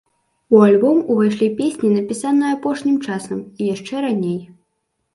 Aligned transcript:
У 0.55 0.61
альбом 0.67 0.97
увайшлі 1.15 1.51
песні, 1.59 1.93
напісаныя 1.99 2.57
апошнім 2.59 2.99
часам 3.07 3.47
і 3.61 3.73
яшчэ 3.75 3.95
раней. 4.11 4.39